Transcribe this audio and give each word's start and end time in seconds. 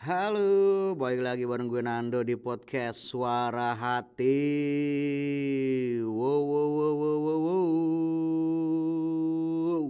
Halo, 0.00 0.96
balik 0.96 1.20
lagi 1.20 1.44
bareng 1.44 1.68
gue 1.68 1.84
Nando 1.84 2.24
di 2.24 2.32
podcast 2.32 3.04
Suara 3.04 3.76
Hati. 3.76 4.32
Wow, 6.00 6.40
wow, 6.40 6.68
wow, 6.72 6.94
wow, 6.96 7.18
wow, 7.20 7.40
wow. 9.68 9.84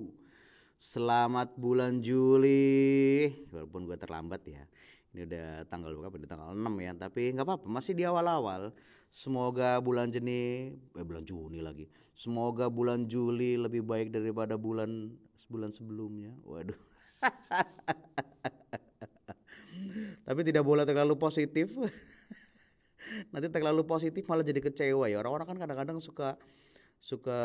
Selamat 0.74 1.54
bulan 1.54 2.02
Juli. 2.02 3.30
Walaupun 3.54 3.86
gue 3.86 3.94
terlambat 3.94 4.42
ya. 4.50 4.66
Ini 5.14 5.30
udah 5.30 5.70
tanggal 5.70 5.94
berapa? 5.94 6.18
Ini 6.18 6.26
tanggal 6.26 6.58
6 6.58 6.74
ya. 6.82 6.90
Tapi 6.98 7.30
nggak 7.30 7.46
apa-apa, 7.46 7.70
masih 7.70 7.94
di 7.94 8.02
awal-awal. 8.02 8.74
Semoga 9.14 9.78
bulan 9.78 10.10
Juni, 10.10 10.74
eh 10.74 11.06
bulan 11.06 11.22
Juni 11.22 11.62
lagi. 11.62 11.86
Semoga 12.18 12.66
bulan 12.66 13.06
Juli 13.06 13.54
lebih 13.54 13.86
baik 13.86 14.10
daripada 14.10 14.58
bulan 14.58 15.14
bulan 15.46 15.70
sebelumnya. 15.70 16.34
Waduh. 16.42 16.74
Tapi 20.30 20.46
tidak 20.46 20.62
boleh 20.62 20.86
terlalu 20.86 21.18
positif. 21.18 21.74
Nanti 23.34 23.50
terlalu 23.50 23.82
positif 23.82 24.22
malah 24.30 24.46
jadi 24.46 24.62
kecewa 24.62 25.10
ya. 25.10 25.18
Orang-orang 25.18 25.50
kan 25.50 25.58
kadang-kadang 25.58 25.98
suka 25.98 26.38
suka 27.02 27.40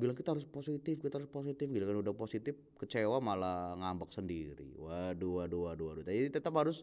bilang 0.00 0.16
kita 0.16 0.32
harus 0.32 0.48
positif, 0.48 1.04
kita 1.04 1.20
harus 1.20 1.28
positif. 1.28 1.68
Gitu 1.68 1.84
kan 1.84 2.00
udah 2.00 2.16
positif 2.16 2.56
kecewa 2.80 3.20
malah 3.20 3.76
ngambek 3.76 4.08
sendiri. 4.08 4.72
Waduh, 4.80 5.44
waduh, 5.44 5.68
waduh, 5.68 5.84
waduh. 5.92 6.04
Jadi 6.08 6.32
tetap 6.32 6.56
harus 6.56 6.80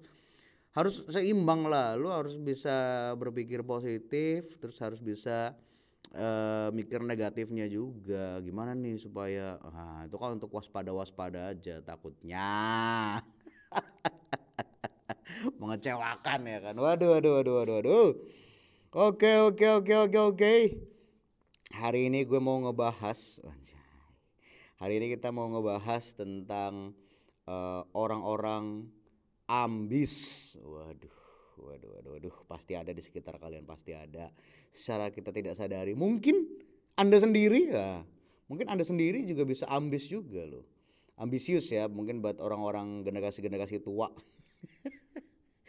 harus 0.77 1.01
seimbang 1.09 1.65
lah. 1.65 1.97
Lu 1.97 2.13
harus 2.13 2.37
bisa 2.37 3.09
berpikir 3.17 3.65
positif, 3.65 4.61
terus 4.61 4.77
harus 4.77 5.01
bisa 5.01 5.57
uh, 6.13 6.69
mikir 6.69 7.01
negatifnya 7.01 7.65
juga. 7.65 8.37
Gimana 8.45 8.77
nih 8.77 9.01
supaya 9.01 9.57
nah, 9.57 10.05
itu 10.05 10.21
kan 10.21 10.37
untuk 10.37 10.53
waspada-waspada 10.53 11.49
aja 11.49 11.81
takutnya. 11.81 12.45
mengecewakan 15.59 16.39
ya 16.47 16.59
kan. 16.63 16.75
Waduh, 16.77 17.17
waduh, 17.17 17.31
waduh, 17.41 17.53
waduh, 17.61 17.75
waduh. 17.81 18.09
Oke, 18.95 19.31
oke, 19.43 19.65
oke, 19.83 19.93
oke, 20.07 20.19
oke. 20.33 20.53
Hari 21.75 22.07
ini 22.07 22.23
gue 22.23 22.39
mau 22.39 22.55
ngebahas, 22.63 23.43
hari 24.79 25.03
ini 25.03 25.11
kita 25.11 25.35
mau 25.35 25.51
ngebahas 25.51 26.15
tentang 26.15 26.95
orang 27.45 28.23
orang-orang 28.23 28.63
ambis. 29.51 30.55
Waduh, 30.63 31.11
waduh, 31.59 31.89
waduh, 31.99 32.11
waduh. 32.15 32.35
Pasti 32.47 32.79
ada 32.79 32.95
di 32.95 33.03
sekitar 33.03 33.35
kalian, 33.37 33.67
pasti 33.67 33.91
ada. 33.91 34.31
Secara 34.71 35.11
kita 35.11 35.35
tidak 35.35 35.59
sadari, 35.59 35.91
mungkin 35.91 36.47
anda 36.95 37.19
sendiri 37.19 37.75
ya, 37.75 38.03
mungkin 38.47 38.71
anda 38.71 38.87
sendiri 38.87 39.27
juga 39.27 39.43
bisa 39.43 39.67
ambis 39.67 40.07
juga 40.07 40.47
loh. 40.47 40.63
Ambisius 41.15 41.71
ya, 41.71 41.87
mungkin 41.87 42.19
buat 42.19 42.43
orang-orang 42.43 43.07
generasi-generasi 43.07 43.83
tua. 43.83 44.11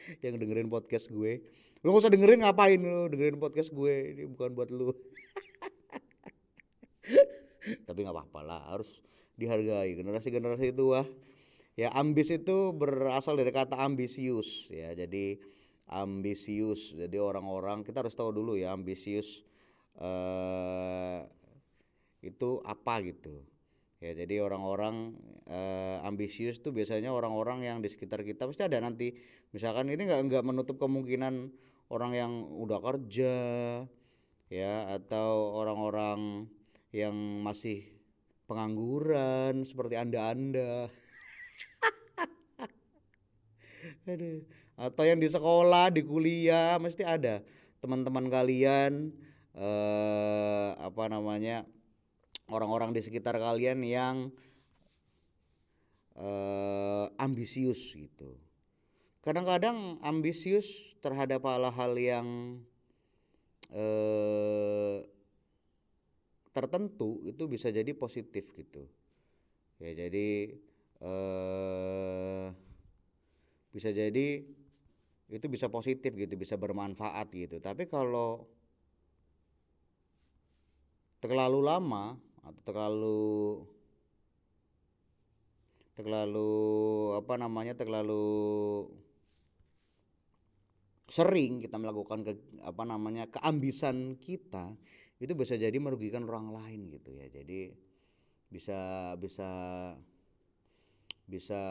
yang 0.25 0.39
dengerin 0.39 0.71
podcast 0.71 1.11
gue. 1.11 1.43
Lu 1.83 1.93
gak 1.93 2.07
usah 2.07 2.13
dengerin 2.13 2.43
ngapain 2.43 2.81
lu 2.81 3.11
dengerin 3.11 3.39
podcast 3.39 3.71
gue? 3.75 3.95
Ini 4.17 4.23
bukan 4.31 4.51
buat 4.55 4.71
lu. 4.71 4.91
Tapi 7.87 7.99
nggak 8.03 8.15
apa-apa 8.15 8.41
lah 8.47 8.61
harus 8.75 9.03
dihargai. 9.35 9.95
Generasi 9.99 10.29
generasi 10.31 10.71
tua. 10.75 11.03
Ya 11.77 11.93
ambis 11.93 12.33
itu 12.33 12.73
berasal 12.73 13.37
dari 13.37 13.53
kata 13.53 13.77
ambisius 13.77 14.71
ya. 14.73 14.95
Jadi 14.97 15.39
ambisius. 15.91 16.95
Jadi 16.95 17.21
orang-orang 17.21 17.85
kita 17.85 18.07
harus 18.07 18.17
tahu 18.17 18.33
dulu 18.33 18.57
ya 18.57 18.73
ambisius 18.73 19.45
uh, 20.01 21.23
itu 22.25 22.59
apa 22.65 23.05
gitu 23.07 23.45
ya 23.97 24.13
jadi 24.13 24.45
orang-orang 24.45 25.17
uh, 25.49 26.05
ambisius 26.05 26.61
tuh 26.61 26.73
biasanya 26.73 27.13
orang-orang 27.13 27.65
yang 27.65 27.79
di 27.81 27.89
sekitar 27.89 28.21
kita 28.23 28.45
pasti 28.45 28.63
ada 28.67 28.81
nanti. 28.81 29.17
Misalkan 29.57 29.89
ini 29.89 30.05
nggak 30.05 30.21
nggak 30.29 30.45
menutup 30.45 30.77
kemungkinan 30.77 31.49
orang 31.89 32.13
yang 32.13 32.33
udah 32.51 32.79
kerja 32.83 33.35
ya 34.51 34.75
atau 34.95 35.59
orang-orang 35.59 36.47
yang 36.95 37.15
masih 37.43 37.83
pengangguran 38.47 39.67
seperti 39.67 39.99
anda 39.99 40.31
anda 40.31 40.87
atau 44.87 45.03
yang 45.03 45.19
di 45.19 45.27
sekolah 45.27 45.91
di 45.91 46.07
kuliah 46.07 46.79
mesti 46.79 47.03
ada 47.03 47.43
teman-teman 47.83 48.31
kalian 48.31 49.11
eh, 49.59 50.69
apa 50.79 51.11
namanya 51.11 51.67
orang-orang 52.47 52.95
di 52.95 53.03
sekitar 53.03 53.39
kalian 53.39 53.83
yang 53.83 54.17
uh, 56.15 57.11
ambisius 57.19 57.95
gitu. 57.95 58.39
Kadang-kadang 59.27 59.99
ambisius 60.07 60.95
terhadap 61.03 61.43
hal-hal 61.43 61.93
yang 61.99 62.27
uh, 63.75 65.03
tertentu 66.55 67.21
itu 67.27 67.51
bisa 67.51 67.75
jadi 67.75 67.91
positif 67.93 68.55
gitu. 68.55 68.87
Ya 69.83 69.93
jadi 70.07 70.57
uh, 71.03 72.55
bisa 73.75 73.91
jadi 73.91 74.47
itu 75.27 75.47
bisa 75.51 75.67
positif 75.67 76.15
gitu, 76.15 76.39
bisa 76.39 76.55
bermanfaat 76.55 77.27
gitu. 77.35 77.59
Tapi 77.59 77.91
kalau 77.91 78.47
terlalu 81.19 81.67
lama 81.67 82.15
atau 82.47 82.63
terlalu 82.63 83.27
terlalu 85.97 86.53
apa 87.17 87.35
namanya 87.41 87.75
terlalu 87.75 88.25
sering 91.07 91.63
kita 91.63 91.79
melakukan 91.79 92.27
ke, 92.27 92.33
apa 92.61 92.83
namanya 92.85 93.25
keambisan 93.31 94.21
kita 94.21 94.75
itu 95.17 95.33
bisa 95.33 95.57
jadi 95.57 95.75
merugikan 95.81 96.29
orang 96.29 96.53
lain 96.53 96.93
gitu 96.93 97.15
ya. 97.17 97.27
Jadi 97.33 97.73
bisa 98.53 99.13
bisa 99.17 99.51
bisa 101.27 101.63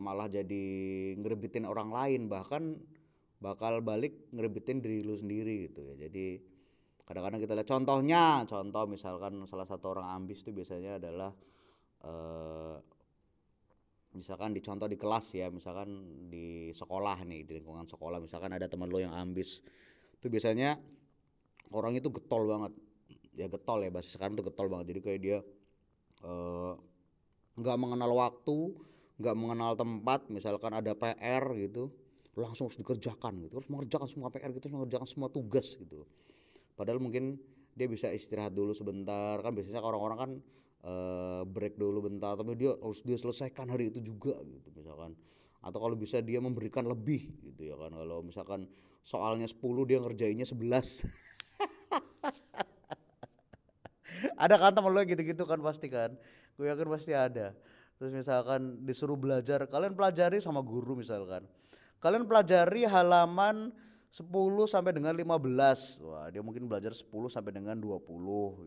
malah 0.00 0.26
jadi 0.26 0.64
ngerebitin 1.20 1.68
orang 1.68 1.94
lain 1.94 2.26
bahkan 2.26 2.80
bakal 3.38 3.78
balik 3.84 4.16
ngerebitin 4.34 4.82
diri 4.82 5.04
lu 5.04 5.14
sendiri 5.14 5.70
gitu 5.70 5.84
ya. 5.84 6.08
Jadi 6.08 6.40
kadang-kadang 7.10 7.42
kita 7.42 7.58
lihat 7.58 7.66
contohnya 7.66 8.22
contoh 8.46 8.86
misalkan 8.86 9.42
salah 9.50 9.66
satu 9.66 9.98
orang 9.98 10.14
ambis 10.14 10.46
itu 10.46 10.54
biasanya 10.54 11.02
adalah 11.02 11.34
uh, 12.06 12.78
misalkan 14.14 14.54
dicontoh 14.54 14.86
di 14.86 14.94
kelas 14.94 15.26
ya 15.34 15.50
misalkan 15.50 15.90
di 16.30 16.70
sekolah 16.70 17.26
nih 17.26 17.42
di 17.42 17.58
lingkungan 17.58 17.90
sekolah 17.90 18.22
misalkan 18.22 18.54
ada 18.54 18.70
teman 18.70 18.86
lo 18.86 19.02
yang 19.02 19.10
ambis. 19.10 19.58
Itu 20.22 20.30
biasanya 20.30 20.78
orang 21.74 21.98
itu 21.98 22.14
getol 22.14 22.46
banget. 22.46 22.78
Ya 23.34 23.50
getol 23.50 23.82
ya 23.82 23.90
bahasa 23.90 24.14
sekarang 24.14 24.38
tuh 24.38 24.46
getol 24.46 24.70
banget. 24.70 24.94
Jadi 24.94 25.00
kayak 25.02 25.20
dia 25.22 25.38
eh, 26.22 26.72
nggak 27.58 27.74
uh, 27.74 27.80
mengenal 27.82 28.14
waktu 28.14 28.70
nggak 29.18 29.34
mengenal 29.34 29.74
tempat 29.74 30.30
misalkan 30.30 30.78
ada 30.78 30.94
PR 30.94 31.42
gitu 31.58 31.90
langsung 32.38 32.70
harus 32.70 32.78
dikerjakan 32.78 33.42
gitu. 33.42 33.58
Harus 33.58 33.66
mengerjakan 33.66 34.06
semua 34.06 34.30
PR 34.30 34.54
gitu 34.54 34.70
harus 34.70 34.78
mengerjakan 34.78 35.08
semua 35.10 35.26
tugas 35.26 35.74
gitu 35.74 36.06
padahal 36.80 36.96
mungkin 36.96 37.36
dia 37.76 37.84
bisa 37.84 38.08
istirahat 38.08 38.56
dulu 38.56 38.72
sebentar. 38.72 39.36
Kan 39.44 39.52
biasanya 39.52 39.84
orang-orang 39.84 40.16
kan 40.16 40.30
uh, 40.88 41.44
break 41.44 41.76
dulu 41.76 42.08
bentar 42.08 42.40
tapi 42.40 42.56
dia 42.56 42.72
harus 42.80 43.04
dia 43.04 43.20
selesaikan 43.20 43.68
hari 43.68 43.92
itu 43.92 44.00
juga 44.00 44.40
gitu 44.48 44.72
misalkan. 44.72 45.12
Atau 45.60 45.76
kalau 45.76 45.92
bisa 45.92 46.24
dia 46.24 46.40
memberikan 46.40 46.88
lebih 46.88 47.36
gitu 47.44 47.68
ya 47.68 47.76
kan. 47.76 47.92
Kalau 47.92 48.24
misalkan 48.24 48.64
soalnya 49.04 49.44
10 49.44 49.60
dia 49.84 50.00
ngerjainnya 50.00 50.48
11 50.48 51.04
ada 54.44 54.54
kan 54.60 54.72
temen 54.76 54.92
lo 54.92 55.00
gitu-gitu 55.04 55.44
kan 55.44 55.60
pasti 55.60 55.92
kan? 55.92 56.16
Gue 56.56 56.72
yakin 56.72 56.88
pasti 56.88 57.12
ada. 57.12 57.52
Terus 58.00 58.16
misalkan 58.16 58.80
disuruh 58.88 59.16
belajar 59.16 59.68
kalian 59.68 59.92
pelajari 59.92 60.40
sama 60.40 60.64
guru 60.64 60.96
misalkan. 60.96 61.44
Kalian 62.00 62.24
pelajari 62.24 62.88
halaman 62.88 63.76
10 64.10 64.26
sampai 64.66 64.90
dengan 64.90 65.14
15. 65.14 66.02
Wah, 66.02 66.26
dia 66.34 66.42
mungkin 66.42 66.66
belajar 66.66 66.90
10 66.90 67.30
sampai 67.30 67.54
dengan 67.54 67.78
20 67.78 68.02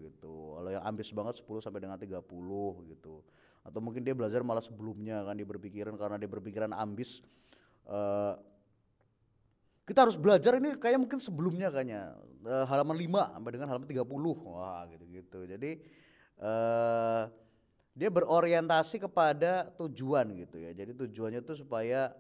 gitu. 0.08 0.56
Kalau 0.56 0.70
yang 0.72 0.84
ambis 0.88 1.12
banget 1.12 1.44
10 1.44 1.60
sampai 1.60 1.84
dengan 1.84 2.00
30 2.00 2.24
gitu. 2.96 3.20
Atau 3.68 3.80
mungkin 3.84 4.08
dia 4.08 4.16
belajar 4.16 4.40
malah 4.40 4.64
sebelumnya 4.64 5.24
kan 5.28 5.36
dia 5.36 5.48
berpikiran 5.48 6.00
karena 6.00 6.16
dia 6.20 6.28
berpikiran 6.32 6.72
ambis 6.76 7.24
uh, 7.88 8.36
kita 9.84 10.08
harus 10.08 10.16
belajar 10.16 10.56
ini 10.60 10.80
kayak 10.80 10.96
mungkin 10.96 11.20
sebelumnya 11.20 11.68
kayaknya 11.68 12.16
uh, 12.48 12.64
halaman 12.72 12.96
5 12.96 13.36
sampai 13.36 13.52
dengan 13.52 13.68
halaman 13.68 13.88
30. 13.88 14.00
Wah, 14.48 14.88
gitu-gitu. 14.88 15.40
Jadi 15.44 15.72
uh, 16.40 17.28
dia 17.92 18.10
berorientasi 18.10 19.04
kepada 19.04 19.68
tujuan 19.76 20.32
gitu 20.40 20.56
ya. 20.56 20.72
Jadi 20.72 20.96
tujuannya 20.96 21.44
tuh 21.44 21.60
supaya 21.60 22.16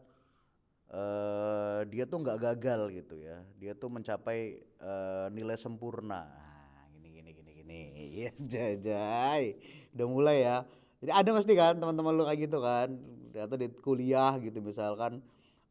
uh, 0.91 1.85
dia 1.87 2.03
tuh 2.03 2.19
nggak 2.19 2.39
gagal 2.41 2.91
gitu 2.91 3.15
ya. 3.15 3.39
Dia 3.61 3.71
tuh 3.77 3.87
mencapai 3.93 4.59
uh, 4.83 5.27
nilai 5.31 5.55
sempurna. 5.55 6.27
Nah, 6.27 6.85
gini 6.91 7.09
gini 7.13 7.29
gini 7.31 7.51
gini. 7.51 7.81
Ya 8.23 8.31
jajai 8.37 9.57
udah 9.95 10.07
mulai 10.09 10.37
ya. 10.45 10.57
Jadi 11.03 11.11
ada 11.11 11.29
pasti 11.35 11.53
kan 11.57 11.75
teman-teman 11.79 12.13
lu 12.15 12.23
kayak 12.23 12.47
gitu 12.47 12.59
kan? 12.63 12.95
Atau 13.33 13.57
di 13.57 13.67
kuliah 13.81 14.37
gitu 14.39 14.61
misalkan 14.61 15.19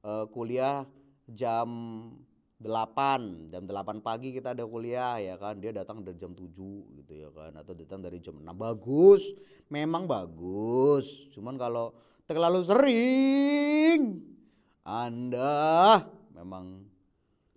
uh, 0.02 0.26
kuliah 0.28 0.84
jam 1.30 1.68
8 2.62 3.50
jam 3.50 3.66
8 3.66 4.06
pagi 4.06 4.30
kita 4.34 4.54
ada 4.54 4.66
kuliah 4.66 5.18
ya 5.18 5.38
kan? 5.38 5.58
Dia 5.62 5.70
datang 5.72 6.02
dari 6.02 6.18
jam 6.18 6.34
7 6.34 6.50
gitu 7.02 7.12
ya 7.14 7.30
kan? 7.30 7.54
Atau 7.56 7.72
datang 7.78 8.02
dari 8.02 8.18
jam 8.18 8.38
6 8.38 8.46
bagus. 8.52 9.32
Memang 9.70 10.04
bagus. 10.10 11.30
Cuman 11.32 11.56
kalau 11.56 11.94
terlalu 12.26 12.60
sering 12.66 14.31
anda 14.82 16.02
memang 16.34 16.86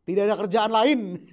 tidak 0.05 0.29
ada 0.29 0.35
kerjaan 0.37 0.71
lain. 0.71 0.99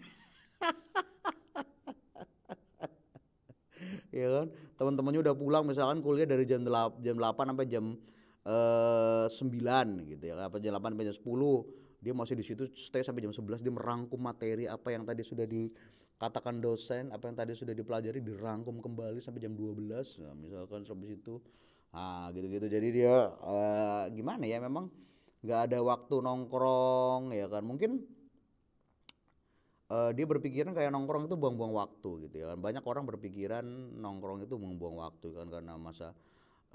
Ya 4.12 4.28
kan? 4.28 4.52
Teman-temannya 4.76 5.24
udah 5.24 5.32
pulang 5.32 5.64
misalkan 5.64 6.04
kuliah 6.04 6.28
dari 6.28 6.44
jam 6.44 6.60
8 6.60 7.00
jam 7.00 7.16
8 7.16 7.48
sampai 7.48 7.64
jam 7.64 7.96
eh, 8.44 9.26
9 9.26 10.12
gitu 10.12 10.24
ya 10.28 10.36
apa 10.36 10.60
jam 10.60 10.76
8 10.76 10.92
sampai 10.92 11.06
jam 11.08 11.16
10 11.16 12.04
dia 12.04 12.12
masih 12.12 12.34
di 12.36 12.44
situ 12.44 12.68
stay 12.76 13.00
sampai 13.00 13.24
jam 13.24 13.32
11 13.32 13.64
dia 13.64 13.72
merangkum 13.72 14.20
materi 14.20 14.68
apa 14.68 14.92
yang 14.92 15.08
tadi 15.08 15.24
sudah 15.24 15.48
dikatakan 15.48 16.60
dosen 16.60 17.08
apa 17.08 17.24
yang 17.30 17.40
tadi 17.40 17.56
sudah 17.56 17.72
dipelajari 17.72 18.20
dirangkum 18.20 18.84
kembali 18.84 19.22
sampai 19.22 19.40
jam 19.40 19.56
12 19.56 19.80
nah, 20.20 20.34
misalkan 20.36 20.84
sampai 20.84 21.16
situ. 21.16 21.40
Nah 21.92 22.32
gitu-gitu. 22.32 22.66
Jadi 22.72 22.88
dia 22.92 23.32
uh, 23.32 24.08
gimana 24.12 24.44
ya? 24.48 24.60
Memang 24.60 24.88
nggak 25.42 25.60
ada 25.70 25.78
waktu 25.82 26.14
nongkrong 26.22 27.34
ya 27.34 27.50
kan? 27.50 27.62
Mungkin 27.66 27.98
uh, 29.90 30.10
dia 30.14 30.24
berpikiran 30.24 30.70
kayak 30.72 30.94
nongkrong 30.94 31.26
itu 31.26 31.34
buang-buang 31.34 31.74
waktu 31.74 32.10
gitu 32.28 32.36
ya 32.46 32.54
kan? 32.54 32.58
Banyak 32.62 32.84
orang 32.86 33.04
berpikiran 33.04 33.64
nongkrong 33.98 34.46
itu 34.46 34.54
buang-buang 34.54 35.02
waktu 35.02 35.28
kan? 35.34 35.46
Karena 35.50 35.74
masa 35.74 36.14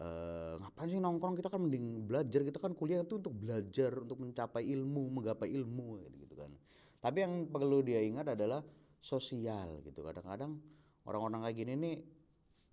uh, 0.03 0.59
ngapain 0.59 0.91
sih 0.91 0.99
nongkrong? 0.99 1.39
Kita 1.39 1.47
kan 1.47 1.63
mending 1.63 2.05
belajar. 2.05 2.43
Kita 2.43 2.59
kan 2.59 2.75
kuliah 2.75 3.01
itu 3.01 3.23
untuk 3.23 3.33
belajar 3.33 3.91
untuk 4.03 4.19
mencapai 4.19 4.67
ilmu 4.67 5.15
menggapai 5.15 5.47
ilmu 5.47 6.03
gitu, 6.19 6.35
kan? 6.35 6.51
Tapi 6.99 7.17
yang 7.23 7.33
perlu 7.47 7.79
dia 7.81 8.03
ingat 8.03 8.35
adalah 8.35 8.59
sosial 8.99 9.79
gitu. 9.87 10.03
Kadang-kadang 10.03 10.59
orang-orang 11.07 11.47
kayak 11.47 11.55
gini 11.55 11.73
nih 11.79 11.95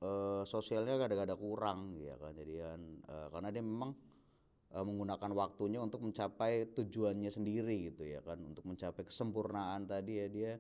uh, 0.03 0.43
sosialnya 0.43 0.99
kadang-kadang 0.99 1.39
kurang 1.39 2.03
ya 2.03 2.19
kan? 2.19 2.35
Jadi 2.35 2.53
kan 2.59 2.81
uh, 3.07 3.27
karena 3.31 3.49
dia 3.55 3.63
memang 3.63 3.95
menggunakan 4.83 5.31
waktunya 5.31 5.79
untuk 5.79 6.03
mencapai 6.03 6.75
tujuannya 6.75 7.31
sendiri 7.31 7.95
gitu 7.95 8.03
ya 8.03 8.19
kan. 8.27 8.43
Untuk 8.43 8.67
mencapai 8.67 9.07
kesempurnaan 9.07 9.87
tadi 9.87 10.19
ya 10.19 10.27
dia 10.27 10.53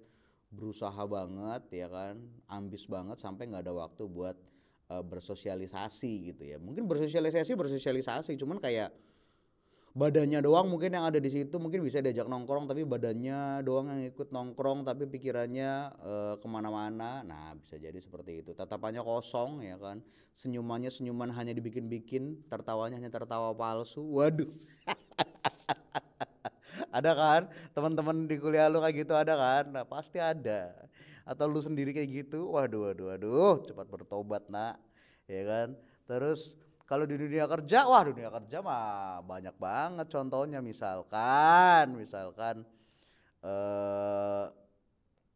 berusaha 0.54 1.02
banget 1.10 1.66
ya 1.74 1.90
kan 1.90 2.22
ambis 2.46 2.86
banget 2.86 3.18
sampai 3.18 3.50
nggak 3.50 3.66
ada 3.66 3.74
waktu 3.74 4.06
buat 4.06 4.38
uh, 4.94 5.02
bersosialisasi 5.02 6.30
gitu 6.30 6.42
ya. 6.46 6.62
Mungkin 6.62 6.86
bersosialisasi 6.86 7.58
bersosialisasi 7.58 8.38
cuman 8.38 8.62
kayak 8.62 8.94
badannya 9.94 10.42
doang 10.42 10.66
mungkin 10.66 10.90
yang 10.90 11.06
ada 11.06 11.22
di 11.22 11.30
situ 11.30 11.54
mungkin 11.62 11.86
bisa 11.86 12.02
diajak 12.02 12.26
nongkrong 12.26 12.66
tapi 12.66 12.82
badannya 12.82 13.62
doang 13.62 13.94
yang 13.94 14.02
ikut 14.10 14.34
nongkrong 14.34 14.82
tapi 14.82 15.06
pikirannya 15.06 15.94
uh, 16.02 16.34
ke 16.42 16.46
mana-mana. 16.50 17.22
Nah 17.22 17.54
bisa 17.54 17.78
jadi 17.78 17.94
seperti 18.02 18.42
itu. 18.42 18.50
Tatapannya 18.58 19.06
kosong 19.06 19.62
ya 19.62 19.78
kan? 19.78 20.02
Senyumannya 20.34 20.90
senyuman 20.90 21.30
hanya 21.30 21.54
dibikin-bikin 21.54 22.42
tertawanya 22.50 22.98
hanya 22.98 23.14
tertawa 23.14 23.54
palsu. 23.54 24.02
Waduh. 24.02 24.50
Ada 26.94 27.10
kan? 27.14 27.42
Teman-teman 27.74 28.26
di 28.30 28.38
kuliah 28.38 28.70
lu 28.70 28.78
kayak 28.78 29.02
gitu 29.02 29.18
ada 29.18 29.34
kan? 29.34 29.66
Nah, 29.66 29.82
pasti 29.82 30.22
ada. 30.22 30.70
Atau 31.26 31.50
lu 31.50 31.58
sendiri 31.58 31.90
kayak 31.90 32.06
gitu? 32.06 32.54
Waduh 32.54 32.90
waduh 32.90 33.06
waduh. 33.10 33.54
Cepat 33.66 33.90
bertobat 33.90 34.46
nak. 34.46 34.78
Ya 35.26 35.42
kan? 35.42 35.68
Terus 36.06 36.54
kalau 36.84 37.08
di 37.08 37.16
dunia 37.16 37.48
kerja 37.48 37.88
wah 37.88 38.04
dunia 38.04 38.28
kerja 38.28 38.60
mah 38.60 39.24
banyak 39.24 39.56
banget 39.56 40.06
contohnya. 40.12 40.60
Misalkan 40.60 41.96
misalkan 41.96 42.64
eh 43.44 44.44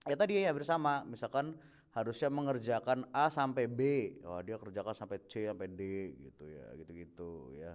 ya 0.08 0.16
tadi 0.16 0.44
ya 0.44 0.52
bersama 0.52 1.04
misalkan 1.08 1.56
harusnya 1.96 2.28
mengerjakan 2.28 3.08
A 3.16 3.32
sampai 3.32 3.64
B. 3.64 3.80
Wah 4.24 4.44
dia 4.44 4.60
kerjakan 4.60 4.92
sampai 4.92 5.24
C 5.24 5.48
sampai 5.48 5.72
D 5.72 6.12
gitu 6.20 6.44
ya 6.44 6.66
gitu-gitu 6.76 7.30
ya. 7.56 7.72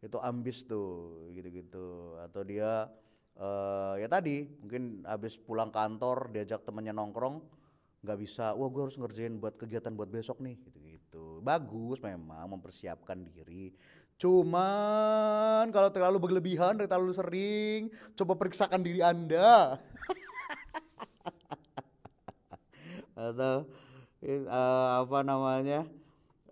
Itu 0.00 0.16
ambis 0.24 0.64
tuh 0.64 1.28
gitu-gitu. 1.36 2.16
Atau 2.24 2.40
dia 2.48 2.88
uh, 3.36 4.00
ya 4.00 4.08
tadi 4.08 4.48
mungkin 4.64 5.04
habis 5.04 5.36
pulang 5.36 5.68
kantor 5.68 6.32
diajak 6.32 6.64
temennya 6.64 6.96
nongkrong 6.96 7.44
nggak 8.00 8.16
bisa. 8.16 8.56
Wah 8.56 8.68
gue 8.72 8.82
harus 8.88 8.96
ngerjain 8.96 9.36
buat 9.36 9.60
kegiatan 9.60 9.92
buat 9.92 10.08
besok 10.08 10.40
nih 10.40 10.56
gitu 10.56 10.80
bagus 11.40 11.98
memang 12.04 12.46
mempersiapkan 12.56 13.18
diri. 13.24 13.72
Cuman 14.20 15.72
kalau 15.72 15.88
terlalu 15.88 16.20
berlebihan 16.20 16.76
terlalu 16.76 17.16
sering 17.16 17.88
coba 18.12 18.36
periksakan 18.36 18.84
diri 18.84 19.00
anda. 19.00 19.80
Atau 23.16 23.64
uh, 24.24 24.88
apa 25.04 25.18
namanya 25.24 25.88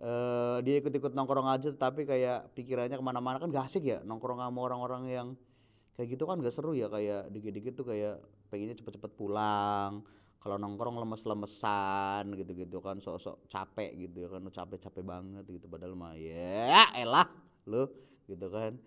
uh, 0.01 0.57
dia 0.65 0.81
ikut-ikut 0.81 1.13
nongkrong 1.13 1.45
aja 1.45 1.69
tapi 1.77 2.09
kayak 2.09 2.49
pikirannya 2.57 2.97
ke 2.97 3.05
mana-mana. 3.05 3.37
Kan 3.37 3.53
gak 3.53 3.69
asik 3.69 3.85
ya 3.85 4.01
nongkrong 4.01 4.41
sama 4.41 4.59
orang-orang 4.65 5.03
yang 5.05 5.27
kayak 5.93 6.17
gitu 6.17 6.25
kan 6.25 6.41
gak 6.41 6.55
seru 6.55 6.73
ya 6.73 6.89
kayak 6.89 7.29
dikit-dikit 7.29 7.77
tuh 7.77 7.85
kayak 7.93 8.17
pengennya 8.49 8.81
cepet-cepet 8.81 9.13
pulang 9.13 10.01
kalau 10.39 10.55
nongkrong 10.55 10.95
lemes-lemesan 11.03 12.31
gitu-gitu 12.39 12.79
kan 12.79 13.03
sok-sok 13.03 13.51
capek 13.51 13.91
gitu 13.99 14.23
ya 14.23 14.29
kan 14.31 14.47
capek-capek 14.47 15.03
banget 15.03 15.43
gitu. 15.51 15.67
Padahal 15.67 15.99
mah 15.99 16.15
ya 16.15 16.87
elah 16.95 17.27
lu 17.67 17.85
gitu 18.23 18.47
kan. 18.47 18.79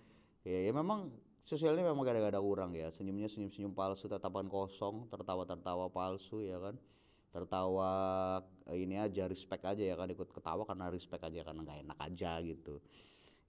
Ya 0.49 0.65
ya 0.65 0.73
memang 0.73 1.13
sosialnya 1.45 1.85
memang 1.85 2.09
gak 2.09 2.33
ada 2.33 2.41
kurang 2.41 2.73
ya. 2.73 2.89
Senyumnya 2.89 3.29
senyum-senyum 3.29 3.77
palsu 3.77 4.09
tatapan 4.09 4.49
kosong 4.49 5.13
tertawa-tertawa 5.13 5.93
palsu 5.93 6.41
ya 6.41 6.57
kan. 6.57 6.81
Tertawa 7.33 7.93
ini 8.73 8.97
aja 8.97 9.29
respect 9.29 9.65
aja 9.65 9.81
ya 9.81 9.97
kan 9.97 10.09
ikut 10.09 10.33
ketawa 10.33 10.65
karena 10.65 10.89
respect 10.89 11.25
aja 11.25 11.45
karena 11.45 11.65
nggak 11.65 11.79
enak 11.85 11.99
aja 12.01 12.41
gitu. 12.45 12.81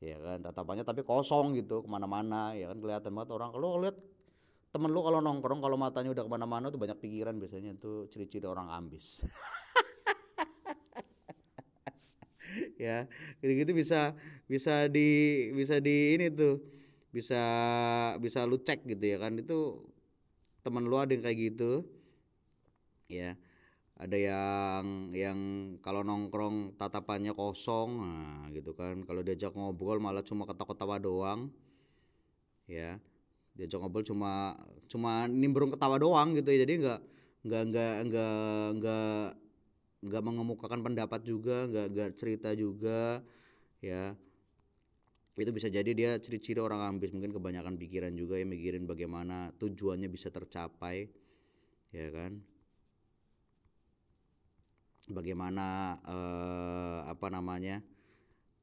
Ya 0.04 0.20
kan 0.20 0.44
tatapannya 0.44 0.84
tapi 0.84 1.08
kosong 1.08 1.56
gitu 1.56 1.84
ke 1.84 1.88
mana-mana 1.88 2.52
ya 2.52 2.68
kan 2.68 2.84
kelihatan 2.84 3.16
banget 3.16 3.32
orang 3.32 3.56
kalau 3.56 3.80
lihat 3.80 3.96
temen 4.74 4.90
lu 4.96 5.00
kalau 5.08 5.20
nongkrong 5.22 5.62
kalau 5.66 5.78
matanya 5.78 6.10
udah 6.16 6.24
ke 6.26 6.32
mana-mana 6.36 6.66
tuh 6.74 6.80
banyak 6.82 6.98
pikiran 7.04 7.36
biasanya 7.42 7.72
tuh 7.84 8.10
ciri-ciri 8.12 8.48
orang 8.50 8.68
ambis. 8.74 9.06
Ya 12.78 13.08
gitu-gitu 13.42 13.72
bisa 13.74 14.14
bisa 14.46 14.86
di 14.92 15.08
bisa 15.58 15.76
di 15.82 16.18
ini 16.18 16.28
tuh 16.34 16.62
bisa 17.14 17.42
bisa 18.24 18.40
lu 18.50 18.58
cek 18.62 18.86
gitu 18.90 19.04
ya 19.14 19.18
kan 19.22 19.34
itu 19.38 19.80
temen 20.64 20.84
lu 20.90 20.96
ada 21.00 21.12
yang 21.16 21.24
kayak 21.26 21.40
gitu. 21.54 21.72
Ya 23.12 23.36
ada 24.04 24.18
yang 24.30 24.86
yang 25.24 25.40
kalau 25.86 26.02
nongkrong 26.10 26.58
tatapannya 26.82 27.34
kosong 27.42 27.90
nah 28.04 28.48
gitu 28.56 28.72
kan 28.80 28.96
kalau 29.08 29.22
diajak 29.28 29.54
ngobrol 29.58 30.00
malah 30.06 30.24
cuma 30.30 30.44
ketawa-ketawa 30.50 30.98
doang. 31.08 31.42
Ya 32.68 33.00
diajak 33.58 33.80
ngobrol 33.82 34.06
cuma 34.06 34.58
cuma 34.92 35.26
nimbrung 35.30 35.72
ketawa 35.74 35.98
doang 36.02 36.34
gitu 36.38 36.50
ya. 36.54 36.60
Jadi 36.66 36.74
nggak 36.84 37.00
nggak 37.48 37.64
nggak 37.70 37.94
nggak 38.08 38.36
nggak 38.80 39.26
nggak 40.04 40.24
mengemukakan 40.28 40.82
pendapat 40.86 41.22
juga 41.24 41.66
nggak 41.70 41.88
nggak 41.94 42.10
cerita 42.20 42.50
juga 42.58 43.24
ya. 43.84 44.16
Itu 45.34 45.50
bisa 45.50 45.68
jadi 45.70 45.92
dia 45.98 46.12
ciri-ciri 46.22 46.62
orang 46.62 46.82
ambis. 46.98 47.10
Mungkin 47.14 47.34
kebanyakan 47.34 47.76
pikiran 47.82 48.14
juga 48.14 48.38
ya 48.38 48.46
mikirin 48.46 48.86
bagaimana 48.86 49.50
tujuannya 49.58 50.10
bisa 50.10 50.30
tercapai 50.30 51.10
ya 51.94 52.08
kan? 52.14 52.42
Bagaimana 55.04 55.66
eh, 56.08 57.00
apa 57.12 57.28
namanya 57.28 57.84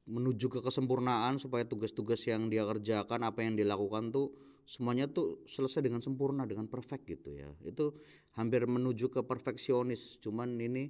menuju 0.09 0.47
ke 0.49 0.59
kesempurnaan 0.65 1.37
supaya 1.43 1.63
tugas-tugas 1.65 2.21
yang 2.27 2.49
dia 2.51 2.63
kerjakan 2.65 3.21
apa 3.29 3.39
yang 3.45 3.53
dilakukan 3.59 4.09
tuh 4.15 4.27
semuanya 4.65 5.05
tuh 5.09 5.43
selesai 5.49 5.81
dengan 5.83 6.01
sempurna 6.03 6.45
dengan 6.47 6.65
perfect 6.69 7.03
gitu 7.09 7.33
ya. 7.35 7.49
Itu 7.65 7.97
hampir 8.37 8.63
menuju 8.65 9.11
ke 9.11 9.21
perfeksionis 9.25 10.17
cuman 10.23 10.57
ini 10.61 10.89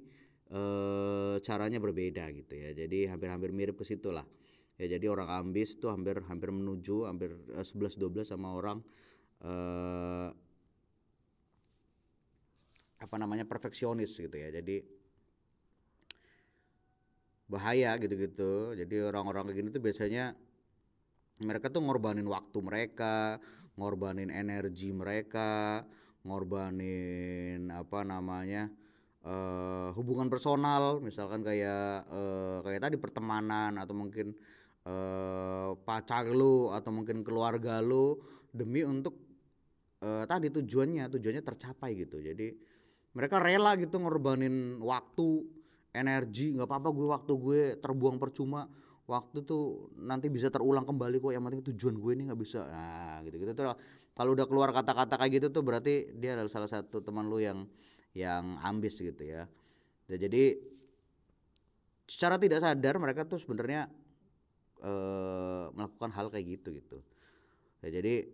eh, 0.52 1.36
caranya 1.42 1.78
berbeda 1.82 2.28
gitu 2.36 2.54
ya. 2.56 2.70
Jadi 2.76 3.08
hampir-hampir 3.10 3.50
mirip 3.54 3.76
ke 3.80 3.84
situ 3.86 4.10
lah. 4.14 4.24
Ya 4.80 4.86
jadi 4.98 5.06
orang 5.12 5.28
ambis 5.30 5.76
tuh 5.78 5.92
hampir 5.94 6.18
hampir 6.26 6.50
menuju 6.50 7.06
hampir 7.08 7.36
eh, 7.54 7.64
11 7.66 7.96
12 7.98 8.28
sama 8.30 8.54
orang 8.56 8.78
eh, 9.44 10.28
apa 13.02 13.16
namanya 13.18 13.44
perfeksionis 13.44 14.14
gitu 14.16 14.36
ya. 14.38 14.48
Jadi 14.54 14.76
bahaya 17.52 17.90
gitu-gitu. 18.02 18.74
Jadi 18.80 18.94
orang-orang 19.08 19.42
kayak 19.50 19.58
gini 19.58 19.68
tuh 19.74 19.82
biasanya 19.86 20.24
mereka 21.42 21.66
tuh 21.74 21.82
ngorbanin 21.82 22.26
waktu 22.28 22.58
mereka 22.62 23.42
ngorbanin 23.76 24.28
energi 24.28 24.92
mereka 24.92 25.82
ngorbanin 26.22 27.66
apa 27.74 28.06
namanya 28.06 28.70
uh, 29.26 29.90
hubungan 29.96 30.30
personal. 30.30 31.02
Misalkan 31.02 31.42
kayak 31.42 32.06
uh, 32.10 32.58
kayak 32.62 32.82
tadi 32.90 32.96
pertemanan 32.98 33.78
atau 33.78 33.94
mungkin 33.94 34.34
eh, 34.82 35.70
pacar 35.86 36.26
lu 36.26 36.74
atau 36.74 36.90
mungkin 36.90 37.22
keluarga 37.22 37.78
lu 37.78 38.18
demi 38.50 38.82
untuk 38.82 39.14
eh, 40.02 40.24
tadi 40.26 40.50
tujuannya 40.50 41.06
tujuannya 41.06 41.42
tercapai 41.42 41.90
gitu. 42.02 42.18
Jadi 42.18 42.50
mereka 43.12 43.38
rela 43.38 43.76
gitu 43.78 44.00
ngorbanin 44.02 44.80
waktu 44.82 45.46
energi. 45.94 46.56
Nggak 46.56 46.68
apa-apa 46.68 46.88
gue 46.90 47.06
waktu 47.06 47.32
gue 47.38 47.62
terbuang 47.78 48.18
percuma 48.18 48.66
waktu 49.10 49.42
tuh 49.42 49.90
nanti 49.98 50.30
bisa 50.30 50.46
terulang 50.46 50.86
kembali 50.86 51.18
kok 51.18 51.32
yang 51.34 51.42
penting 51.42 51.62
tujuan 51.74 51.98
gue 51.98 52.12
ini 52.14 52.22
nggak 52.30 52.40
bisa. 52.40 52.62
Nah 52.70 53.18
gitu 53.26 53.36
gitu 53.42 53.52
tuh 53.52 53.74
kalau 54.14 54.36
udah 54.36 54.46
keluar 54.46 54.70
kata-kata 54.70 55.18
kayak 55.18 55.42
gitu 55.42 55.46
tuh 55.50 55.62
berarti 55.64 56.12
dia 56.14 56.38
adalah 56.38 56.52
salah 56.52 56.70
satu 56.70 57.02
teman 57.02 57.26
lu 57.26 57.42
yang 57.42 57.66
yang 58.14 58.60
ambis 58.62 59.00
gitu 59.00 59.22
ya. 59.24 59.48
Ya 60.06 60.16
jadi 60.20 60.60
secara 62.06 62.36
tidak 62.36 62.60
sadar 62.60 63.00
mereka 63.00 63.24
tuh 63.24 63.40
sebenarnya 63.40 63.88
e, 64.78 64.92
melakukan 65.72 66.10
hal 66.12 66.28
kayak 66.28 66.60
gitu 66.60 66.76
gitu. 66.76 66.98
Ya 67.82 67.98
jadi 67.98 68.28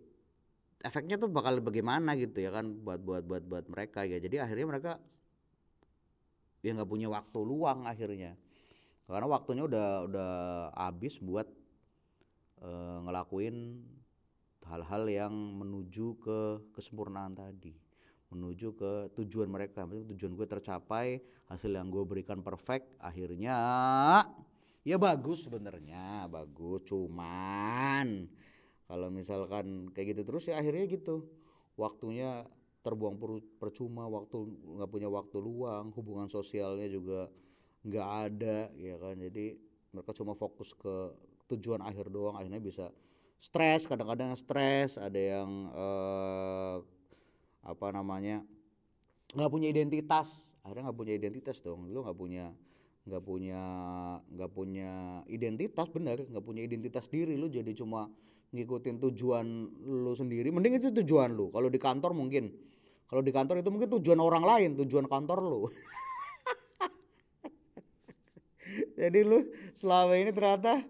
efeknya 0.83 1.17
tuh 1.17 1.31
bakal 1.31 1.63
bagaimana 1.63 2.13
gitu 2.19 2.43
ya 2.43 2.53
kan 2.53 2.69
buat 2.83 3.01
buat 3.01 3.23
buat 3.25 3.43
buat 3.47 3.65
mereka 3.71 4.05
ya. 4.05 4.21
Jadi 4.21 4.37
akhirnya 4.37 4.67
mereka 4.67 4.91
ya 6.59 6.75
nggak 6.75 6.91
punya 6.91 7.07
waktu 7.07 7.39
luang 7.39 7.87
akhirnya 7.87 8.35
karena 9.09 9.25
waktunya 9.25 9.65
udah 9.65 9.87
udah 10.05 10.31
habis 10.77 11.17
buat 11.17 11.49
e, 12.61 12.69
ngelakuin 13.09 13.81
hal-hal 14.69 15.09
yang 15.09 15.33
menuju 15.33 16.21
ke 16.21 16.39
kesempurnaan 16.77 17.33
tadi. 17.33 17.73
Menuju 18.29 18.77
ke 18.77 18.91
tujuan 19.17 19.49
mereka. 19.49 19.89
Tujuan 19.89 20.37
gue 20.37 20.45
tercapai 20.45 21.17
hasil 21.49 21.73
yang 21.73 21.89
gue 21.89 22.05
berikan 22.05 22.45
perfect 22.45 22.85
akhirnya 23.01 23.57
ya 24.85 25.01
bagus 25.01 25.49
sebenarnya. 25.49 26.29
Bagus 26.29 26.85
cuman 26.85 28.29
kalau 28.85 29.09
misalkan 29.09 29.89
kayak 29.89 30.13
gitu 30.13 30.21
terus 30.21 30.45
ya 30.45 30.61
akhirnya 30.61 30.85
gitu. 30.85 31.25
Waktunya 31.73 32.45
terbuang 32.85 33.17
percuma 33.57 34.05
waktu 34.05 34.37
nggak 34.77 34.89
punya 34.93 35.09
waktu 35.09 35.41
luang. 35.41 35.89
Hubungan 35.97 36.29
sosialnya 36.29 36.85
juga 36.85 37.25
nggak 37.85 38.07
ada 38.29 38.57
ya 38.75 38.95
kan? 38.99 39.15
Jadi 39.19 39.55
mereka 39.93 40.11
cuma 40.15 40.33
fokus 40.35 40.75
ke 40.75 41.13
tujuan 41.49 41.81
akhir 41.81 42.13
doang 42.13 42.37
akhirnya 42.37 42.61
bisa 42.61 42.85
stres 43.39 43.87
kadang-kadang 43.87 44.35
stres 44.35 44.99
ada 44.99 45.17
yang 45.17 45.49
eh, 45.73 46.75
apa 47.65 47.87
namanya 47.95 48.43
nggak 49.33 49.49
punya 49.51 49.67
identitas. 49.71 50.53
Akhirnya 50.61 50.91
nggak 50.91 50.99
punya 50.99 51.13
identitas 51.15 51.57
dong. 51.63 51.87
Lu 51.89 52.03
nggak 52.03 52.17
punya 52.19 52.51
nggak 53.09 53.23
punya 53.25 53.63
nggak 54.29 54.51
punya 54.53 54.91
identitas 55.25 55.87
bener 55.89 56.21
nggak 56.29 56.45
punya 56.45 56.61
identitas 56.61 57.09
diri 57.09 57.33
lu 57.39 57.49
jadi 57.49 57.73
cuma 57.73 58.05
ngikutin 58.53 58.97
tujuan 59.09 59.45
lu 59.85 60.13
sendiri. 60.13 60.49
Mending 60.49 60.81
itu 60.81 60.89
tujuan 61.01 61.33
lu. 61.33 61.49
Kalau 61.53 61.69
di 61.69 61.79
kantor 61.79 62.13
mungkin. 62.17 62.49
Kalau 63.09 63.25
di 63.25 63.33
kantor 63.33 63.65
itu 63.65 63.69
mungkin 63.73 63.89
tujuan 63.97 64.21
orang 64.21 64.45
lain 64.45 64.69
tujuan 64.85 65.09
kantor 65.09 65.41
lu 65.41 65.65
jadi 68.99 69.23
lu 69.23 69.47
selama 69.79 70.13
ini 70.19 70.35
ternyata 70.35 70.83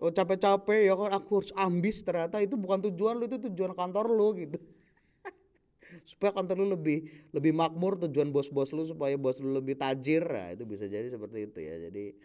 oh 0.00 0.08
capek-capek 0.08 0.88
ya 0.88 0.96
kan 0.96 1.12
aku 1.12 1.44
harus 1.44 1.52
ambis 1.54 2.00
ternyata. 2.00 2.40
Itu 2.40 2.56
bukan 2.56 2.80
tujuan 2.88 3.20
lu 3.20 3.28
itu 3.28 3.36
tujuan 3.52 3.76
kantor 3.76 4.08
lu 4.08 4.32
gitu. 4.40 4.56
Supaya 6.08 6.32
kantor 6.32 6.64
lu 6.64 6.66
lebih 6.72 7.04
lebih 7.36 7.52
makmur 7.52 8.00
tujuan 8.08 8.32
bos-bos 8.32 8.72
lu 8.72 8.88
supaya 8.88 9.14
bos 9.20 9.36
lu 9.44 9.60
lebih 9.60 9.76
tajir. 9.76 10.24
Nah 10.24 10.56
itu 10.56 10.64
bisa 10.64 10.88
jadi 10.88 11.12
seperti 11.12 11.52
itu 11.52 11.58
ya. 11.60 11.76
Jadi 11.88 12.16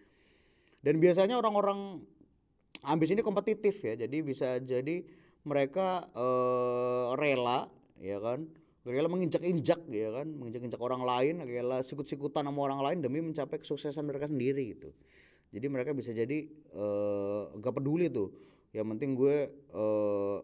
dan 0.88 1.04
biasanya 1.04 1.36
orang-orang 1.36 2.00
ambis 2.88 3.12
ini 3.12 3.20
kompetitif 3.20 3.84
ya. 3.84 4.00
Jadi 4.00 4.24
bisa 4.24 4.64
jadi 4.64 5.04
mereka 5.44 6.08
eh, 6.16 7.08
rela 7.20 7.68
ya 8.00 8.24
kan. 8.24 8.48
Rela 8.86 9.10
menginjak-injak 9.12 9.84
ya 9.92 10.10
kan. 10.16 10.32
Menginjak-injak 10.32 10.80
orang 10.80 11.04
lain 11.04 11.44
rela 11.44 11.84
sikut-sikutan 11.84 12.48
sama 12.48 12.60
orang 12.72 12.80
lain 12.80 12.98
demi 13.04 13.20
mencapai 13.20 13.60
kesuksesan 13.60 14.08
mereka 14.08 14.32
sendiri 14.32 14.78
gitu 14.78 14.96
jadi 15.56 15.72
mereka 15.72 15.96
bisa 15.96 16.12
jadi 16.12 16.44
eh, 16.52 17.42
gak 17.64 17.74
peduli 17.80 18.12
tuh. 18.12 18.36
Yang 18.76 18.88
penting 18.92 19.12
gue 19.16 19.36
eh, 19.56 20.38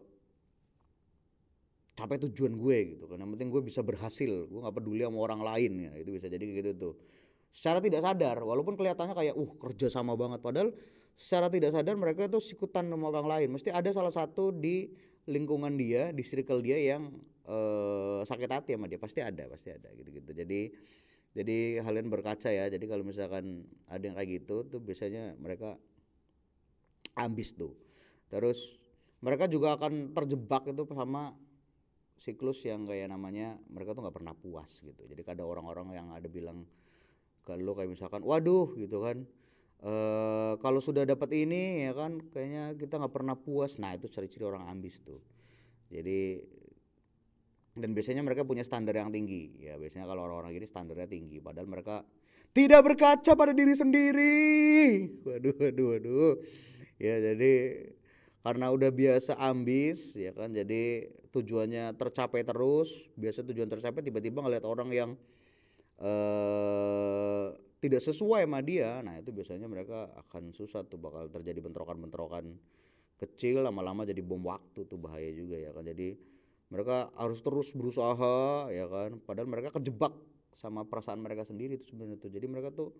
capai 1.92 2.16
tujuan 2.16 2.56
gue 2.56 2.78
gitu 2.96 3.04
kan. 3.04 3.20
Yang 3.20 3.30
penting 3.36 3.48
gue 3.52 3.60
bisa 3.60 3.84
berhasil. 3.84 4.48
Gue 4.48 4.60
nggak 4.64 4.76
peduli 4.80 5.04
sama 5.04 5.18
orang 5.20 5.44
lain 5.44 5.72
ya. 5.84 5.92
Itu 6.00 6.16
bisa 6.16 6.32
jadi 6.32 6.40
gitu 6.40 6.70
tuh. 6.72 6.94
Secara 7.52 7.84
tidak 7.84 8.00
sadar 8.00 8.40
walaupun 8.40 8.80
kelihatannya 8.80 9.12
kayak 9.12 9.34
uh 9.36 9.50
kerja 9.60 9.92
sama 9.92 10.16
banget. 10.16 10.40
Padahal 10.40 10.72
secara 11.12 11.52
tidak 11.52 11.76
sadar 11.76 11.94
mereka 12.00 12.24
itu 12.24 12.40
sikutan 12.40 12.88
sama 12.88 13.12
orang 13.12 13.28
lain. 13.28 13.48
Mesti 13.52 13.68
ada 13.68 13.92
salah 13.92 14.10
satu 14.10 14.48
di 14.48 14.88
lingkungan 15.28 15.76
dia 15.76 16.10
di 16.16 16.24
circle 16.24 16.64
dia 16.64 16.96
yang 16.96 17.12
uh, 17.44 18.24
sakit 18.24 18.48
hati 18.48 18.70
sama 18.72 18.88
dia. 18.88 18.96
Pasti 18.96 19.20
ada 19.20 19.44
pasti 19.52 19.68
ada 19.68 19.92
gitu 19.92 20.08
gitu 20.08 20.32
jadi 20.32 20.72
jadi 21.32 21.80
kalian 21.80 22.12
berkaca 22.12 22.52
ya. 22.52 22.68
Jadi 22.68 22.84
kalau 22.84 23.04
misalkan 23.04 23.64
ada 23.88 24.04
yang 24.04 24.16
kayak 24.16 24.30
gitu 24.42 24.68
tuh 24.68 24.80
biasanya 24.84 25.32
mereka 25.40 25.80
ambis 27.16 27.56
tuh. 27.56 27.72
Terus 28.28 28.76
mereka 29.24 29.48
juga 29.48 29.76
akan 29.80 30.12
terjebak 30.12 30.68
itu 30.68 30.84
sama 30.92 31.32
siklus 32.20 32.62
yang 32.68 32.84
kayak 32.84 33.08
namanya 33.08 33.56
mereka 33.72 33.96
tuh 33.96 34.04
nggak 34.04 34.16
pernah 34.16 34.34
puas 34.36 34.70
gitu. 34.84 35.02
Jadi 35.08 35.24
ada 35.24 35.44
orang-orang 35.48 35.88
yang 35.96 36.08
ada 36.12 36.28
bilang 36.28 36.68
lo 37.48 37.72
kayak 37.74 37.90
misalkan 37.90 38.22
waduh 38.22 38.70
gitu 38.76 39.00
kan. 39.02 39.24
E, 39.82 39.92
kalau 40.62 40.78
sudah 40.78 41.02
dapat 41.02 41.32
ini 41.34 41.88
ya 41.88 41.92
kan 41.96 42.22
kayaknya 42.30 42.76
kita 42.76 43.00
nggak 43.00 43.14
pernah 43.14 43.34
puas. 43.34 43.80
Nah 43.80 43.96
itu 43.96 44.04
ciri-ciri 44.06 44.44
orang 44.44 44.68
ambis 44.68 45.00
tuh. 45.00 45.18
Jadi 45.88 46.44
dan 47.72 47.96
biasanya 47.96 48.22
mereka 48.24 48.44
punya 48.44 48.64
standar 48.64 48.96
yang 48.96 49.08
tinggi. 49.08 49.52
Ya 49.60 49.80
biasanya 49.80 50.04
kalau 50.08 50.28
orang-orang 50.28 50.56
ini 50.60 50.66
standarnya 50.68 51.08
tinggi. 51.08 51.40
Padahal 51.40 51.68
mereka 51.68 52.04
tidak 52.52 52.84
berkaca 52.84 53.32
pada 53.32 53.52
diri 53.56 53.72
sendiri. 53.72 54.36
Waduh 55.24 55.56
waduh 55.56 55.86
waduh. 55.96 56.34
Ya 57.00 57.16
jadi 57.18 57.52
karena 58.42 58.74
udah 58.74 58.90
biasa 58.90 59.38
ambis 59.38 60.18
ya 60.18 60.34
kan 60.34 60.50
jadi 60.50 61.08
tujuannya 61.30 61.94
tercapai 61.94 62.42
terus 62.42 62.90
biasa 63.14 63.46
tujuan 63.46 63.70
tercapai 63.70 64.02
tiba-tiba 64.02 64.42
ngeliat 64.42 64.66
orang 64.66 64.90
yang 64.90 65.10
eh, 66.02 67.54
tidak 67.78 68.02
sesuai 68.02 68.50
sama 68.50 68.58
dia 68.66 68.98
nah 69.06 69.14
itu 69.14 69.30
biasanya 69.30 69.70
mereka 69.70 70.10
akan 70.26 70.50
susah 70.50 70.82
tuh 70.90 70.98
bakal 70.98 71.30
terjadi 71.30 71.62
bentrokan-bentrokan 71.62 72.50
kecil 73.22 73.62
lama-lama 73.62 74.02
jadi 74.02 74.18
bom 74.18 74.42
waktu 74.42 74.82
tuh 74.90 74.98
bahaya 74.98 75.30
juga 75.30 75.54
ya 75.54 75.70
kan. 75.70 75.86
Jadi 75.86 76.18
mereka 76.72 77.12
harus 77.20 77.44
terus 77.44 77.68
berusaha 77.76 78.72
ya 78.72 78.88
kan? 78.88 79.20
Padahal 79.20 79.44
mereka 79.44 79.76
kejebak 79.76 80.16
sama 80.56 80.88
perasaan 80.88 81.20
mereka 81.20 81.44
sendiri 81.44 81.76
itu 81.76 81.92
sebenarnya 81.92 82.16
tuh. 82.16 82.32
Jadi 82.32 82.46
mereka 82.48 82.72
tuh 82.72 82.96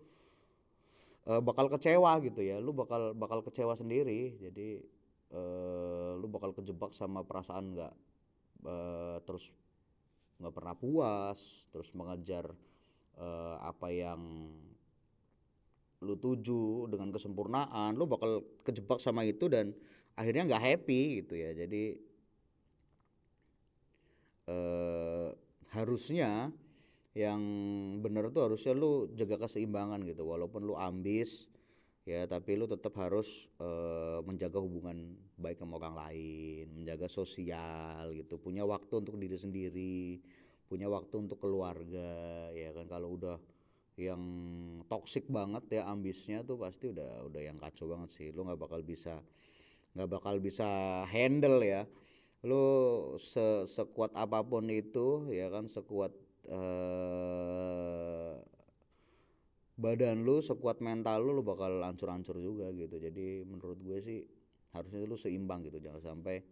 uh, 1.25 1.41
bakal 1.41 1.73
kecewa 1.73 2.21
gitu 2.21 2.45
ya. 2.45 2.61
Lu 2.61 2.69
bakal 2.69 3.17
bakal 3.17 3.41
kecewa 3.41 3.73
sendiri. 3.73 4.37
Jadi 4.37 4.77
uh, 5.33 6.13
lu 6.21 6.29
bakal 6.29 6.53
kejebak 6.53 6.93
sama 6.93 7.25
perasaan 7.25 7.73
nggak 7.73 7.93
uh, 8.69 9.17
terus 9.25 9.49
nggak 10.37 10.53
pernah 10.53 10.75
puas 10.77 11.39
terus 11.73 11.89
mengejar 11.97 12.53
uh, 13.17 13.57
apa 13.57 13.89
yang 13.89 14.53
lu 15.97 16.13
tuju 16.13 16.93
dengan 16.93 17.09
kesempurnaan. 17.09 17.97
Lu 17.97 18.05
bakal 18.05 18.45
kejebak 18.61 19.01
sama 19.01 19.25
itu 19.25 19.49
dan 19.49 19.73
akhirnya 20.13 20.45
nggak 20.45 20.61
happy 20.61 21.25
gitu 21.25 21.41
ya. 21.41 21.57
Jadi 21.57 22.12
uh, 24.49 25.29
harusnya 25.73 26.51
yang 27.13 27.41
bener 28.01 28.33
tuh 28.33 28.49
harusnya 28.49 28.73
lu 28.73 29.09
jaga 29.13 29.45
keseimbangan 29.45 30.01
gitu. 30.05 30.25
Walaupun 30.25 30.65
lu 30.65 30.73
ambis 30.77 31.45
ya 32.03 32.27
tapi 32.27 32.59
lu 32.59 32.67
tetap 32.67 32.91
harus 32.99 33.47
uh, 33.63 34.19
menjaga 34.27 34.59
hubungan 34.59 35.15
baik 35.39 35.55
sama 35.55 35.79
orang 35.79 35.95
lain 35.95 36.65
menjaga 36.73 37.05
sosial 37.05 38.11
gitu. 38.17 38.41
Punya 38.41 38.65
waktu 38.65 38.93
untuk 38.99 39.15
diri 39.21 39.37
sendiri 39.37 40.19
punya 40.67 40.89
waktu 40.89 41.21
untuk 41.21 41.37
keluarga 41.37 42.49
ya 42.57 42.73
kan. 42.73 42.89
Kalau 42.89 43.13
udah 43.15 43.37
yang 43.93 44.23
toksik 44.89 45.29
banget 45.29 45.69
ya 45.69 45.85
ambisnya 45.85 46.41
tuh 46.41 46.57
pasti 46.57 46.89
udah 46.89 47.29
udah 47.29 47.41
yang 47.45 47.61
kacau 47.61 47.85
banget 47.93 48.09
sih. 48.17 48.27
Lu 48.33 48.41
nggak 48.41 48.57
bakal 48.57 48.81
bisa 48.81 49.21
nggak 49.93 50.09
bakal 50.09 50.41
bisa 50.41 50.65
handle 51.05 51.61
ya 51.61 51.85
lu 52.43 52.65
se 53.23 53.63
sekuat 53.71 54.11
apa 54.19 54.43
pun 54.43 54.67
itu 54.67 55.31
ya 55.31 55.47
kan 55.47 55.71
sekuat 55.71 56.11
uh, 56.51 58.35
badan 59.79 60.27
lu 60.27 60.43
sekuat 60.43 60.83
mental 60.83 61.23
lu 61.23 61.39
lu 61.39 61.43
bakal 61.43 61.79
hancur-hancur 61.79 62.37
juga 62.43 62.67
gitu. 62.75 62.99
Jadi 62.99 63.47
menurut 63.47 63.79
gue 63.79 63.97
sih 64.03 64.19
harusnya 64.75 65.07
lu 65.07 65.15
seimbang 65.15 65.63
gitu. 65.63 65.79
Jangan 65.79 66.03
sampai 66.03 66.43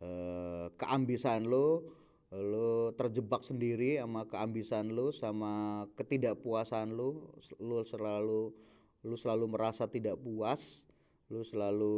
uh, 0.00 0.72
keambisan 0.80 1.44
lu 1.44 1.84
lu 2.28 2.92
terjebak 2.92 3.40
sendiri 3.40 3.96
sama 3.96 4.28
keambisan 4.28 4.92
lu 4.92 5.08
sama 5.08 5.84
ketidakpuasan 5.96 6.92
lu 6.92 7.24
lu 7.56 7.80
selalu 7.84 8.52
lu 9.00 9.16
selalu 9.16 9.48
merasa 9.48 9.88
tidak 9.88 10.20
puas 10.20 10.84
lu 11.32 11.40
selalu 11.40 11.96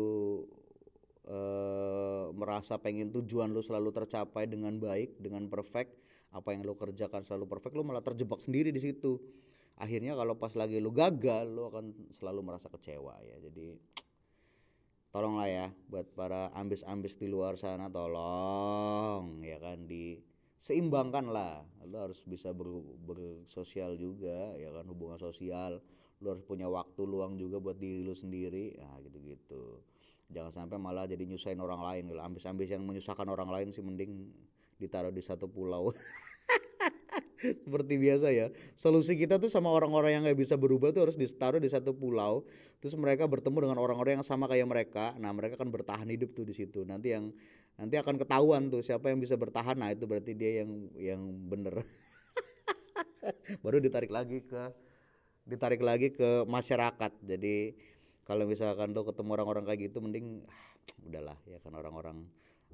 uh, 1.31 2.35
merasa 2.35 2.77
pengen 2.77 3.15
tujuan 3.15 3.55
lu 3.55 3.63
selalu 3.63 3.95
tercapai 3.95 4.51
dengan 4.51 4.77
baik 4.77 5.17
dengan 5.23 5.47
perfect 5.47 5.95
apa 6.31 6.55
yang 6.55 6.63
lu 6.63 6.79
kerjakan 6.79 7.27
selalu 7.27 7.47
perfect 7.47 7.75
lu 7.75 7.83
malah 7.83 8.03
terjebak 8.03 8.39
sendiri 8.43 8.71
di 8.71 8.83
situ. 8.83 9.19
Akhirnya 9.81 10.13
kalau 10.13 10.37
pas 10.37 10.53
lagi 10.53 10.77
lu 10.77 10.93
gagal 10.93 11.49
lu 11.49 11.67
akan 11.73 12.13
selalu 12.15 12.41
merasa 12.45 12.69
kecewa 12.69 13.17
ya. 13.25 13.41
Jadi 13.41 13.75
tolonglah 15.11 15.49
ya 15.51 15.67
buat 15.91 16.07
para 16.15 16.55
ambis-ambis 16.55 17.19
di 17.19 17.27
luar 17.27 17.59
sana 17.59 17.91
tolong 17.91 19.43
ya 19.43 19.59
kan 19.59 19.91
di 19.91 20.23
seimbangkan 20.63 21.35
lah 21.35 21.67
lu 21.83 21.99
harus 21.99 22.23
bisa 22.23 22.55
ber, 22.55 22.69
bersosial 23.03 23.99
juga 23.99 24.55
ya 24.55 24.71
kan 24.71 24.87
hubungan 24.87 25.19
sosial. 25.19 25.83
Lu 26.21 26.37
harus 26.37 26.45
punya 26.45 26.69
waktu 26.69 27.01
luang 27.09 27.41
juga 27.41 27.57
buat 27.59 27.81
diri 27.81 28.05
lu 28.05 28.13
sendiri 28.13 28.77
nah 28.77 29.01
gitu-gitu 29.01 29.81
jangan 30.31 30.53
sampai 30.55 30.79
malah 30.79 31.07
jadi 31.11 31.27
nyusahin 31.27 31.59
orang 31.59 31.83
lain. 31.83 32.05
Kalau 32.15 32.23
ambis-ambis 32.23 32.71
yang 32.71 32.83
menyusahkan 32.87 33.27
orang 33.27 33.51
lain 33.51 33.69
sih 33.75 33.83
mending 33.83 34.31
ditaruh 34.79 35.13
di 35.13 35.21
satu 35.21 35.51
pulau. 35.51 35.93
Seperti 37.41 37.97
biasa 37.97 38.29
ya. 38.33 38.47
Solusi 38.77 39.17
kita 39.17 39.41
tuh 39.41 39.49
sama 39.49 39.73
orang-orang 39.73 40.17
yang 40.17 40.23
nggak 40.29 40.39
bisa 40.39 40.55
berubah 40.61 40.93
tuh 40.93 41.09
harus 41.09 41.17
ditaruh 41.17 41.61
di 41.61 41.69
satu 41.73 41.97
pulau. 41.97 42.45
Terus 42.81 42.97
mereka 42.97 43.29
bertemu 43.29 43.69
dengan 43.69 43.79
orang-orang 43.81 44.21
yang 44.21 44.27
sama 44.27 44.49
kayak 44.49 44.69
mereka. 44.69 45.17
Nah 45.17 45.33
mereka 45.33 45.57
akan 45.61 45.73
bertahan 45.73 46.09
hidup 46.09 46.33
tuh 46.37 46.45
di 46.45 46.53
situ. 46.57 46.85
Nanti 46.85 47.13
yang 47.13 47.33
nanti 47.81 47.97
akan 47.97 48.21
ketahuan 48.21 48.69
tuh 48.69 48.85
siapa 48.85 49.09
yang 49.09 49.21
bisa 49.21 49.37
bertahan. 49.41 49.77
Nah 49.77 49.93
itu 49.93 50.05
berarti 50.05 50.33
dia 50.37 50.65
yang 50.65 50.71
yang 50.97 51.21
bener. 51.49 51.81
Baru 53.65 53.81
ditarik 53.81 54.13
lagi 54.13 54.45
ke 54.45 54.73
ditarik 55.49 55.81
lagi 55.81 56.13
ke 56.13 56.45
masyarakat. 56.45 57.13
Jadi 57.25 57.73
kalau 58.31 58.47
misalkan 58.47 58.95
lo 58.95 59.03
ketemu 59.03 59.43
orang-orang 59.43 59.67
kayak 59.67 59.91
gitu 59.91 59.99
mending 59.99 60.47
ah, 60.47 60.63
udahlah 61.03 61.35
ya 61.51 61.59
kan 61.59 61.75
orang-orang 61.75 62.23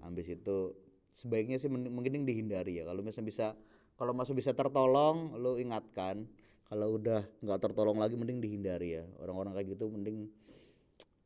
ambis 0.04 0.28
itu. 0.28 0.76
Sebaiknya 1.16 1.56
sih 1.56 1.72
mending 1.72 2.28
dihindari 2.28 2.76
ya. 2.76 2.84
Kalau 2.84 3.00
misalnya 3.00 3.28
bisa 3.32 3.46
kalau 3.96 4.12
masih 4.12 4.36
bisa 4.36 4.52
tertolong 4.52 5.32
lo 5.40 5.56
ingatkan. 5.56 6.28
Kalau 6.68 7.00
udah 7.00 7.24
nggak 7.40 7.60
tertolong 7.64 7.96
lagi 7.96 8.20
mending 8.20 8.44
dihindari 8.44 9.00
ya. 9.00 9.08
Orang-orang 9.16 9.56
kayak 9.56 9.80
gitu 9.80 9.88
mending 9.88 10.28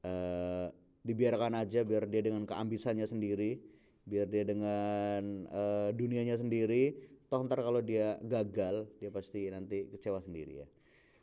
uh, 0.06 0.70
dibiarkan 1.02 1.58
aja 1.58 1.82
biar 1.82 2.06
dia 2.06 2.22
dengan 2.22 2.46
keambisannya 2.46 3.10
sendiri 3.10 3.58
biar 4.06 4.30
dia 4.30 4.46
dengan 4.46 5.50
uh, 5.50 5.90
dunianya 5.90 6.38
sendiri. 6.38 6.94
Toh 7.26 7.42
ntar 7.50 7.66
kalau 7.66 7.82
dia 7.82 8.14
gagal 8.22 8.86
dia 9.02 9.10
pasti 9.10 9.50
nanti 9.50 9.90
kecewa 9.90 10.22
sendiri 10.22 10.62
ya 10.62 10.70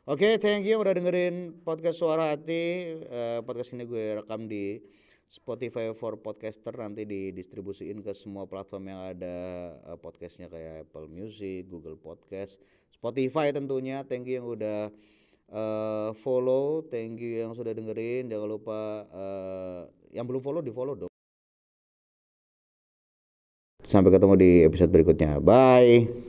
oke 0.08 0.24
okay, 0.24 0.40
thank 0.40 0.64
you 0.64 0.80
udah 0.80 0.96
dengerin 0.96 1.60
podcast 1.60 2.00
suara 2.00 2.32
hati 2.32 2.96
uh, 3.12 3.44
podcast 3.44 3.76
ini 3.76 3.84
gue 3.84 4.16
rekam 4.24 4.48
di 4.48 4.80
Spotify 5.28 5.92
for 5.92 6.16
podcaster 6.16 6.72
nanti 6.72 7.04
didistribusiin 7.04 8.00
ke 8.00 8.16
semua 8.16 8.48
platform 8.48 8.88
yang 8.88 9.00
ada 9.12 9.36
uh, 9.84 10.00
podcastnya 10.00 10.48
kayak 10.48 10.88
Apple 10.88 11.04
Music, 11.12 11.68
Google 11.68 12.00
Podcast, 12.00 12.56
Spotify 12.88 13.52
tentunya. 13.52 14.00
Thank 14.08 14.24
you 14.24 14.40
yang 14.40 14.48
udah 14.48 14.88
uh, 15.52 16.16
follow, 16.16 16.80
thank 16.88 17.20
you 17.20 17.44
yang 17.44 17.52
sudah 17.52 17.76
dengerin. 17.76 18.32
Jangan 18.32 18.48
lupa 18.48 19.04
uh, 19.12 19.80
yang 20.16 20.24
belum 20.24 20.40
follow 20.40 20.64
di 20.64 20.72
follow 20.72 20.96
dong. 20.96 21.12
Sampai 23.84 24.08
ketemu 24.08 24.34
di 24.40 24.50
episode 24.64 24.88
berikutnya. 24.88 25.44
Bye. 25.44 26.27